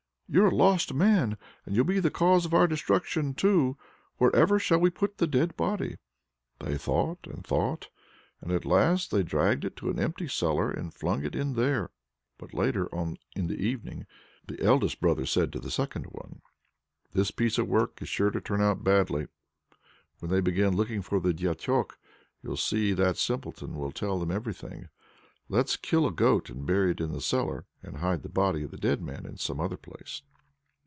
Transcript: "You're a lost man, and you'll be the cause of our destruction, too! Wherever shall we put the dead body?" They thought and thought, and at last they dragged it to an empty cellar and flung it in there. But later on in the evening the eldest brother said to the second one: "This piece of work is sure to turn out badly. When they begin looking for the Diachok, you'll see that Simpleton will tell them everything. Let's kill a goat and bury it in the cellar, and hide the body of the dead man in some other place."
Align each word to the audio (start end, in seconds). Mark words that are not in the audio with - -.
"You're 0.33 0.47
a 0.47 0.55
lost 0.55 0.93
man, 0.93 1.37
and 1.65 1.75
you'll 1.75 1.83
be 1.83 1.99
the 1.99 2.09
cause 2.09 2.45
of 2.45 2.53
our 2.53 2.65
destruction, 2.65 3.33
too! 3.33 3.77
Wherever 4.15 4.59
shall 4.59 4.79
we 4.79 4.89
put 4.89 5.17
the 5.17 5.27
dead 5.27 5.57
body?" 5.57 5.97
They 6.61 6.77
thought 6.77 7.27
and 7.27 7.45
thought, 7.45 7.89
and 8.39 8.49
at 8.53 8.63
last 8.63 9.11
they 9.11 9.23
dragged 9.23 9.65
it 9.65 9.75
to 9.75 9.89
an 9.89 9.99
empty 9.99 10.29
cellar 10.29 10.71
and 10.71 10.93
flung 10.93 11.25
it 11.25 11.35
in 11.35 11.55
there. 11.55 11.89
But 12.37 12.53
later 12.53 12.87
on 12.95 13.17
in 13.35 13.47
the 13.47 13.57
evening 13.61 14.05
the 14.47 14.63
eldest 14.63 15.01
brother 15.01 15.25
said 15.25 15.51
to 15.51 15.59
the 15.59 15.69
second 15.69 16.05
one: 16.05 16.41
"This 17.11 17.31
piece 17.31 17.57
of 17.57 17.67
work 17.67 18.01
is 18.01 18.07
sure 18.07 18.31
to 18.31 18.39
turn 18.39 18.61
out 18.61 18.85
badly. 18.85 19.27
When 20.19 20.31
they 20.31 20.39
begin 20.39 20.77
looking 20.77 21.01
for 21.01 21.19
the 21.19 21.33
Diachok, 21.33 21.99
you'll 22.41 22.55
see 22.55 22.93
that 22.93 23.17
Simpleton 23.17 23.75
will 23.75 23.91
tell 23.91 24.17
them 24.17 24.31
everything. 24.31 24.87
Let's 25.49 25.75
kill 25.75 26.07
a 26.07 26.11
goat 26.13 26.49
and 26.49 26.65
bury 26.65 26.91
it 26.91 27.01
in 27.01 27.11
the 27.11 27.19
cellar, 27.19 27.65
and 27.83 27.97
hide 27.97 28.21
the 28.23 28.29
body 28.29 28.63
of 28.63 28.71
the 28.71 28.77
dead 28.77 29.01
man 29.01 29.25
in 29.25 29.35
some 29.35 29.59
other 29.59 29.75
place." 29.75 30.21